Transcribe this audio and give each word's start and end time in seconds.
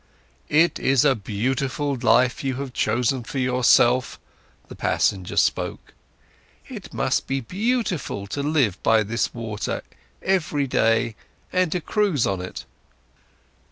"It's 0.49 1.03
a 1.03 1.13
beautiful 1.13 1.95
life 1.95 2.43
you 2.43 2.55
have 2.55 2.73
chosen 2.73 3.23
for 3.23 3.37
yourself," 3.37 4.19
the 4.67 4.73
passenger 4.75 5.37
spoke. 5.37 5.93
"It 6.67 6.91
must 6.91 7.27
be 7.27 7.39
beautiful 7.39 8.25
to 8.25 8.41
live 8.41 8.81
by 8.81 9.03
this 9.03 9.31
water 9.31 9.83
every 10.23 10.65
day 10.65 11.15
and 11.53 11.71
to 11.73 11.81
cruise 11.81 12.25
on 12.25 12.41
it." 12.41 12.65